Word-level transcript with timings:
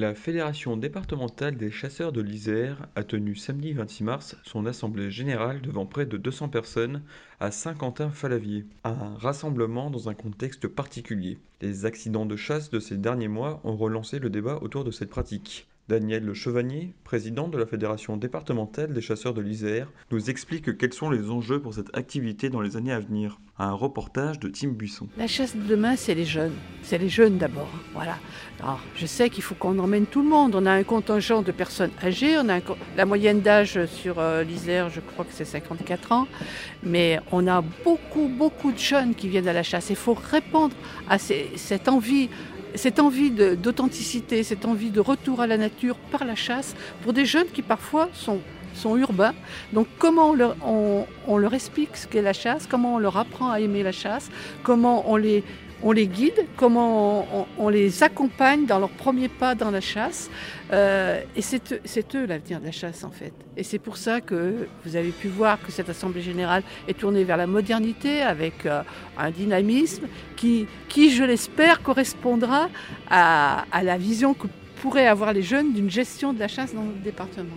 La 0.00 0.14
Fédération 0.14 0.78
départementale 0.78 1.58
des 1.58 1.70
chasseurs 1.70 2.10
de 2.10 2.22
l'Isère 2.22 2.86
a 2.96 3.04
tenu 3.04 3.36
samedi 3.36 3.74
26 3.74 4.02
mars 4.02 4.36
son 4.44 4.64
assemblée 4.64 5.10
générale 5.10 5.60
devant 5.60 5.84
près 5.84 6.06
de 6.06 6.16
200 6.16 6.48
personnes 6.48 7.02
à 7.38 7.50
Saint-Quentin-Falavier. 7.50 8.64
Un 8.82 9.14
rassemblement 9.16 9.90
dans 9.90 10.08
un 10.08 10.14
contexte 10.14 10.68
particulier. 10.68 11.36
Les 11.60 11.84
accidents 11.84 12.24
de 12.24 12.36
chasse 12.36 12.70
de 12.70 12.80
ces 12.80 12.96
derniers 12.96 13.28
mois 13.28 13.60
ont 13.62 13.76
relancé 13.76 14.18
le 14.20 14.30
débat 14.30 14.60
autour 14.62 14.84
de 14.84 14.90
cette 14.90 15.10
pratique. 15.10 15.68
Daniel 15.90 16.24
Le 16.24 16.34
Chevanier, 16.34 16.94
président 17.02 17.48
de 17.48 17.58
la 17.58 17.66
Fédération 17.66 18.16
départementale 18.16 18.92
des 18.92 19.00
chasseurs 19.00 19.34
de 19.34 19.40
l'Isère, 19.40 19.88
nous 20.12 20.30
explique 20.30 20.78
quels 20.78 20.92
sont 20.92 21.10
les 21.10 21.30
enjeux 21.30 21.60
pour 21.60 21.74
cette 21.74 21.96
activité 21.96 22.48
dans 22.48 22.60
les 22.60 22.76
années 22.76 22.92
à 22.92 23.00
venir. 23.00 23.40
Un 23.58 23.72
reportage 23.72 24.38
de 24.38 24.48
Tim 24.48 24.68
Buisson. 24.68 25.08
La 25.18 25.26
chasse 25.26 25.56
de 25.56 25.62
demain, 25.62 25.96
c'est 25.96 26.14
les 26.14 26.24
jeunes. 26.24 26.54
C'est 26.84 26.96
les 26.96 27.08
jeunes 27.08 27.38
d'abord. 27.38 27.68
Voilà. 27.92 28.18
Alors, 28.62 28.78
je 28.94 29.04
sais 29.04 29.30
qu'il 29.30 29.42
faut 29.42 29.56
qu'on 29.56 29.80
emmène 29.80 30.06
tout 30.06 30.22
le 30.22 30.28
monde. 30.28 30.54
On 30.54 30.64
a 30.64 30.70
un 30.70 30.84
contingent 30.84 31.42
de 31.42 31.50
personnes 31.50 31.90
âgées. 32.04 32.36
La 32.96 33.04
moyenne 33.04 33.40
d'âge 33.40 33.84
sur 33.86 34.20
euh, 34.20 34.44
l'Isère, 34.44 34.90
je 34.90 35.00
crois 35.00 35.24
que 35.24 35.32
c'est 35.32 35.44
54 35.44 36.12
ans. 36.12 36.28
Mais 36.84 37.18
on 37.32 37.48
a 37.48 37.62
beaucoup, 37.84 38.28
beaucoup 38.28 38.70
de 38.70 38.78
jeunes 38.78 39.16
qui 39.16 39.28
viennent 39.28 39.48
à 39.48 39.52
la 39.52 39.64
chasse. 39.64 39.90
Il 39.90 39.96
faut 39.96 40.14
répondre 40.14 40.74
à 41.08 41.18
cette 41.18 41.88
envie 41.88 42.28
cette 42.74 43.00
envie 43.00 43.30
d'authenticité, 43.30 44.42
cette 44.42 44.64
envie 44.64 44.90
de 44.90 45.00
retour 45.00 45.40
à 45.40 45.46
la 45.46 45.56
nature 45.56 45.96
par 46.10 46.24
la 46.24 46.34
chasse, 46.34 46.74
pour 47.02 47.12
des 47.12 47.24
jeunes 47.24 47.48
qui 47.52 47.62
parfois 47.62 48.08
sont, 48.12 48.40
urbains. 48.96 49.34
Donc 49.72 49.88
comment 49.98 50.34
on 50.64 51.06
on 51.26 51.36
leur 51.36 51.52
explique 51.54 51.96
ce 51.96 52.06
qu'est 52.06 52.22
la 52.22 52.32
chasse, 52.32 52.66
comment 52.66 52.94
on 52.94 52.98
leur 52.98 53.16
apprend 53.16 53.50
à 53.50 53.60
aimer 53.60 53.82
la 53.82 53.92
chasse, 53.92 54.30
comment 54.62 55.10
on 55.10 55.16
les, 55.16 55.44
on 55.82 55.92
les 55.92 56.06
guide, 56.06 56.46
comment 56.56 57.46
on, 57.58 57.68
les 57.68 58.02
accompagne 58.02 58.66
dans 58.66 58.78
leurs 58.78 58.90
premiers 58.90 59.28
pas 59.28 59.54
dans 59.54 59.70
la 59.70 59.80
chasse. 59.80 60.30
Euh, 60.72 61.22
et 61.36 61.42
c'est 61.42 62.14
eux 62.14 62.26
l'avenir 62.26 62.60
de 62.60 62.66
la 62.66 62.72
chasse 62.72 63.04
en 63.04 63.10
fait. 63.10 63.32
Et 63.56 63.62
c'est 63.62 63.78
pour 63.78 63.96
ça 63.96 64.20
que 64.20 64.68
vous 64.84 64.96
avez 64.96 65.10
pu 65.10 65.28
voir 65.28 65.60
que 65.60 65.72
cette 65.72 65.88
Assemblée 65.88 66.22
générale 66.22 66.62
est 66.88 66.98
tournée 66.98 67.24
vers 67.24 67.36
la 67.36 67.46
modernité 67.46 68.22
avec 68.22 68.66
euh, 68.66 68.82
un 69.18 69.30
dynamisme 69.30 70.06
qui, 70.36 70.66
qui 70.88 71.10
je 71.10 71.24
l'espère, 71.24 71.82
correspondra 71.82 72.68
à, 73.08 73.64
à 73.72 73.82
la 73.82 73.96
vision 73.96 74.34
que 74.34 74.46
pourraient 74.80 75.06
avoir 75.06 75.32
les 75.32 75.42
jeunes 75.42 75.72
d'une 75.72 75.90
gestion 75.90 76.32
de 76.32 76.38
la 76.38 76.48
chasse 76.48 76.74
dans 76.74 76.82
notre 76.82 77.00
département. 77.00 77.56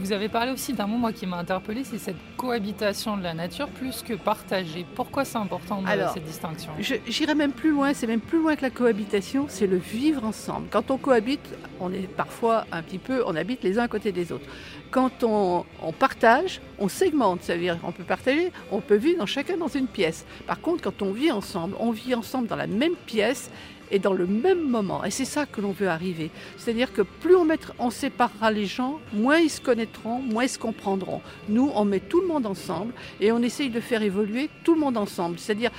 Vous 0.00 0.12
avez 0.12 0.30
parlé 0.30 0.50
aussi 0.50 0.72
d'un 0.72 0.86
mot 0.86 0.96
moi, 0.96 1.12
qui 1.12 1.26
m'a 1.26 1.36
interpellé, 1.36 1.84
c'est 1.84 1.98
cette 1.98 2.16
cohabitation 2.38 3.18
de 3.18 3.22
la 3.22 3.34
nature 3.34 3.68
plus 3.68 4.00
que 4.02 4.14
partager. 4.14 4.86
Pourquoi 4.94 5.26
c'est 5.26 5.36
important 5.36 5.82
cette 6.14 6.24
distinction? 6.24 6.72
J'irais 7.06 7.34
même 7.34 7.52
plus 7.52 7.70
loin, 7.70 7.92
c'est 7.92 8.06
même 8.06 8.20
plus 8.20 8.38
loin 8.38 8.56
que 8.56 8.62
la 8.62 8.70
cohabitation, 8.70 9.44
c'est 9.48 9.66
le 9.66 9.76
vivre 9.76 10.24
ensemble. 10.24 10.68
Quand 10.70 10.90
on 10.90 10.96
cohabite, 10.96 11.46
on 11.80 11.92
est 11.92 12.08
parfois 12.08 12.64
un 12.72 12.82
petit 12.82 12.96
peu, 12.96 13.22
on 13.26 13.36
habite 13.36 13.62
les 13.62 13.78
uns 13.78 13.82
à 13.82 13.88
côté 13.88 14.10
des 14.10 14.32
autres. 14.32 14.46
Quand 14.90 15.22
on, 15.22 15.66
on 15.82 15.92
partage, 15.92 16.62
on 16.78 16.88
segmente, 16.88 17.42
c'est-à-dire 17.42 17.76
on 17.84 17.92
peut 17.92 18.02
partager, 18.02 18.52
on 18.72 18.80
peut 18.80 18.96
vivre 18.96 19.18
dans 19.18 19.26
chacun 19.26 19.58
dans 19.58 19.68
une 19.68 19.86
pièce. 19.86 20.24
Par 20.46 20.62
contre, 20.62 20.82
quand 20.82 21.02
on 21.02 21.12
vit 21.12 21.30
ensemble, 21.30 21.76
on 21.78 21.90
vit 21.90 22.14
ensemble 22.14 22.48
dans 22.48 22.56
la 22.56 22.66
même 22.66 22.96
pièce 23.06 23.50
et 23.90 23.98
dans 23.98 24.12
le 24.12 24.26
même 24.26 24.68
moment. 24.68 25.04
Et 25.04 25.10
c'est 25.10 25.24
ça 25.24 25.46
que 25.46 25.60
l'on 25.60 25.72
veut 25.72 25.88
arriver. 25.88 26.30
C'est-à-dire 26.56 26.92
que 26.92 27.02
plus 27.02 27.34
on, 27.34 27.44
mettra, 27.44 27.74
on 27.78 27.90
séparera 27.90 28.50
les 28.50 28.66
gens, 28.66 29.00
moins 29.12 29.38
ils 29.38 29.50
se 29.50 29.60
connaîtront, 29.60 30.20
moins 30.20 30.44
ils 30.44 30.48
se 30.48 30.58
comprendront. 30.58 31.20
Nous, 31.48 31.70
on 31.74 31.84
met 31.84 32.00
tout 32.00 32.20
le 32.20 32.26
monde 32.26 32.46
ensemble 32.46 32.92
et 33.20 33.32
on 33.32 33.42
essaye 33.42 33.70
de 33.70 33.80
faire 33.80 34.02
évoluer 34.02 34.50
tout 34.64 34.74
le 34.74 34.80
monde 34.80 34.96
ensemble. 34.96 35.38
C'est-à-dire 35.38 35.70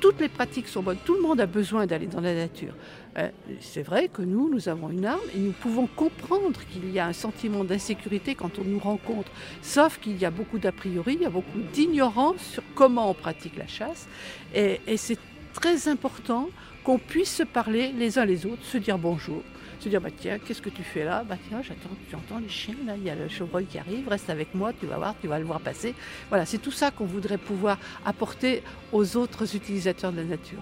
toutes 0.00 0.20
les 0.20 0.28
pratiques 0.28 0.68
sont 0.68 0.82
bonnes, 0.82 0.98
tout 1.04 1.14
le 1.14 1.22
monde 1.22 1.40
a 1.40 1.46
besoin 1.46 1.86
d'aller 1.86 2.06
dans 2.06 2.20
la 2.20 2.34
nature. 2.34 2.74
Euh, 3.16 3.30
c'est 3.60 3.82
vrai 3.82 4.08
que 4.08 4.20
nous, 4.20 4.50
nous 4.50 4.68
avons 4.68 4.90
une 4.90 5.06
arme 5.06 5.20
et 5.34 5.38
nous 5.38 5.52
pouvons 5.52 5.86
comprendre 5.86 6.60
qu'il 6.70 6.90
y 6.90 6.98
a 6.98 7.06
un 7.06 7.14
sentiment 7.14 7.64
d'insécurité 7.64 8.34
quand 8.34 8.58
on 8.58 8.64
nous 8.64 8.78
rencontre. 8.78 9.30
Sauf 9.62 9.98
qu'il 9.98 10.18
y 10.18 10.26
a 10.26 10.30
beaucoup 10.30 10.58
d'a 10.58 10.72
priori, 10.72 11.14
il 11.14 11.22
y 11.22 11.26
a 11.26 11.30
beaucoup 11.30 11.60
d'ignorance 11.72 12.42
sur 12.42 12.62
comment 12.74 13.10
on 13.10 13.14
pratique 13.14 13.56
la 13.56 13.66
chasse. 13.66 14.06
Et, 14.54 14.80
et 14.86 14.98
c'est 14.98 15.18
très 15.56 15.88
important 15.88 16.50
qu'on 16.84 16.98
puisse 16.98 17.34
se 17.34 17.42
parler 17.42 17.92
les 17.92 18.18
uns 18.18 18.26
les 18.26 18.44
autres, 18.46 18.64
se 18.64 18.78
dire 18.78 18.98
bonjour, 18.98 19.42
se 19.80 19.88
dire 19.88 20.00
bah 20.00 20.10
tiens, 20.16 20.38
qu'est-ce 20.38 20.62
que 20.62 20.68
tu 20.68 20.82
fais 20.82 21.04
là? 21.04 21.24
Bah 21.24 21.36
tiens, 21.48 21.62
j'attends, 21.62 21.88
tu 22.08 22.14
entends 22.14 22.38
les 22.38 22.48
chiens 22.48 22.76
là, 22.86 22.94
il 22.96 23.04
y 23.04 23.10
a 23.10 23.14
le 23.14 23.28
chevreuil 23.28 23.64
qui 23.64 23.78
arrive, 23.78 24.06
reste 24.08 24.28
avec 24.30 24.54
moi, 24.54 24.72
tu 24.78 24.86
vas 24.86 24.96
voir, 24.96 25.14
tu 25.20 25.28
vas 25.28 25.38
le 25.38 25.46
voir 25.46 25.60
passer. 25.60 25.94
Voilà, 26.28 26.44
c'est 26.44 26.58
tout 26.58 26.70
ça 26.70 26.90
qu'on 26.90 27.06
voudrait 27.06 27.38
pouvoir 27.38 27.78
apporter 28.04 28.62
aux 28.92 29.16
autres 29.16 29.56
utilisateurs 29.56 30.12
de 30.12 30.18
la 30.18 30.24
nature. 30.24 30.60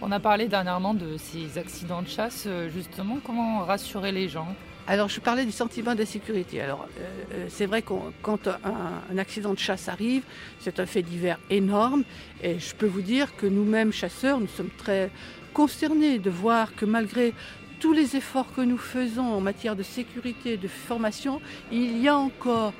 On 0.00 0.12
a 0.12 0.20
parlé 0.20 0.46
dernièrement 0.46 0.94
de 0.94 1.16
ces 1.16 1.58
accidents 1.58 2.02
de 2.02 2.08
chasse, 2.08 2.44
euh, 2.46 2.68
justement, 2.70 3.18
comment 3.24 3.60
rassurer 3.60 4.12
les 4.12 4.28
gens 4.28 4.54
alors, 4.90 5.10
je 5.10 5.20
parlais 5.20 5.44
du 5.44 5.52
sentiment 5.52 5.94
d'insécurité. 5.94 6.62
Alors, 6.62 6.88
euh, 6.98 7.02
euh, 7.34 7.46
c'est 7.50 7.66
vrai 7.66 7.82
que 7.82 7.92
quand 8.22 8.48
un, 8.48 8.58
un, 9.12 9.18
accident 9.18 9.52
de 9.52 9.58
chasse 9.58 9.86
arrive, 9.86 10.22
c'est 10.60 10.80
un 10.80 10.86
fait 10.86 11.02
divers 11.02 11.38
énorme. 11.50 12.04
Et 12.42 12.58
je 12.58 12.74
peux 12.74 12.86
vous 12.86 13.02
dire 13.02 13.36
que 13.36 13.44
nous-mêmes, 13.44 13.92
chasseurs, 13.92 14.40
nous 14.40 14.46
sommes 14.46 14.70
très 14.78 15.10
consternés 15.52 16.18
de 16.18 16.30
voir 16.30 16.74
que 16.74 16.86
malgré 16.86 17.34
tous 17.80 17.92
les 17.92 18.16
efforts 18.16 18.50
que 18.54 18.62
nous 18.62 18.78
faisons 18.78 19.26
en 19.26 19.42
matière 19.42 19.76
de 19.76 19.82
sécurité, 19.82 20.56
de 20.56 20.68
formation, 20.68 21.42
il 21.70 21.98
y 21.98 22.08
a 22.08 22.16
encore 22.16 22.72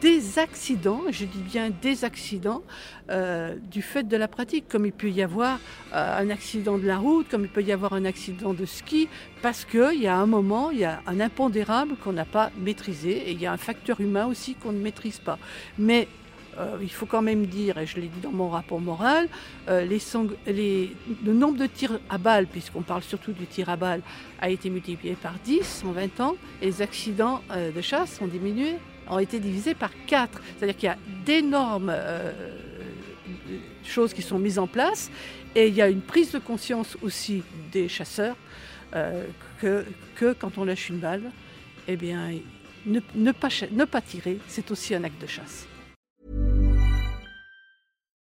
des 0.00 0.38
accidents, 0.38 1.02
je 1.10 1.24
dis 1.24 1.40
bien 1.40 1.70
des 1.82 2.04
accidents, 2.04 2.62
euh, 3.10 3.56
du 3.70 3.82
fait 3.82 4.04
de 4.04 4.16
la 4.16 4.28
pratique, 4.28 4.68
comme 4.68 4.86
il 4.86 4.92
peut 4.92 5.10
y 5.10 5.22
avoir 5.22 5.58
euh, 5.92 6.18
un 6.18 6.30
accident 6.30 6.78
de 6.78 6.86
la 6.86 6.98
route, 6.98 7.28
comme 7.28 7.42
il 7.42 7.48
peut 7.48 7.62
y 7.62 7.72
avoir 7.72 7.92
un 7.92 8.04
accident 8.04 8.54
de 8.54 8.64
ski, 8.64 9.08
parce 9.42 9.64
qu'il 9.64 10.00
y 10.00 10.06
a 10.06 10.16
un 10.16 10.26
moment, 10.26 10.70
il 10.70 10.78
y 10.78 10.84
a 10.84 11.00
un 11.06 11.20
impondérable 11.20 11.96
qu'on 11.96 12.12
n'a 12.12 12.24
pas 12.24 12.50
maîtrisé, 12.58 13.10
et 13.10 13.32
il 13.32 13.40
y 13.40 13.46
a 13.46 13.52
un 13.52 13.58
facteur 13.58 14.00
humain 14.00 14.26
aussi 14.26 14.54
qu'on 14.54 14.72
ne 14.72 14.78
maîtrise 14.80 15.18
pas. 15.18 15.38
Mais 15.78 16.08
euh, 16.58 16.76
il 16.80 16.90
faut 16.90 17.06
quand 17.06 17.22
même 17.22 17.46
dire, 17.46 17.78
et 17.78 17.86
je 17.86 17.96
l'ai 17.96 18.08
dit 18.08 18.20
dans 18.20 18.32
mon 18.32 18.50
rapport 18.50 18.80
moral, 18.80 19.28
le 19.66 21.32
nombre 21.32 21.58
de 21.58 21.66
tirs 21.66 21.98
à 22.08 22.18
balles, 22.18 22.46
puisqu'on 22.46 22.82
parle 22.82 23.02
surtout 23.02 23.32
du 23.32 23.46
tir 23.46 23.68
à 23.68 23.76
balles, 23.76 24.02
a 24.40 24.48
été 24.48 24.70
multiplié 24.70 25.14
par 25.14 25.34
10 25.44 25.84
en 25.86 25.92
20 25.92 26.20
ans, 26.20 26.36
et 26.60 26.66
les 26.66 26.82
accidents 26.82 27.42
de 27.50 27.80
chasse 27.80 28.20
ont 28.20 28.26
diminué, 28.26 28.76
ont 29.12 29.18
été 29.18 29.38
divisés 29.38 29.74
par 29.74 29.90
4. 30.06 30.40
C'est-à-dire 30.56 30.76
qu'il 30.76 30.86
y 30.86 30.90
a 30.90 30.98
d'énormes 31.24 31.94
choses 33.84 34.12
qui 34.12 34.22
sont 34.22 34.38
mises 34.38 34.58
en 34.58 34.66
place, 34.66 35.10
et 35.54 35.68
il 35.68 35.74
y 35.74 35.82
a 35.82 35.88
une 35.88 36.00
prise 36.00 36.32
de 36.32 36.38
conscience 36.38 36.96
aussi 37.02 37.42
des 37.70 37.88
chasseurs 37.88 38.36
que, 39.60 39.84
que, 40.14 40.32
quand 40.32 40.58
on 40.58 40.64
lâche 40.64 40.88
une 40.88 40.98
balle, 40.98 41.30
eh 41.88 41.96
bien, 41.96 42.30
ne 42.86 43.84
pas 43.84 44.00
tirer, 44.00 44.38
c'est 44.48 44.70
aussi 44.70 44.94
un 44.94 45.04
acte 45.04 45.20
de 45.20 45.26
chasse. 45.26 45.66